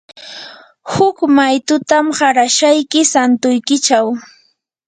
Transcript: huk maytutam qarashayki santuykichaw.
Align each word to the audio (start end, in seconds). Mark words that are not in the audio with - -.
huk 0.93 1.17
maytutam 1.35 2.05
qarashayki 2.17 2.99
santuykichaw. 3.13 4.07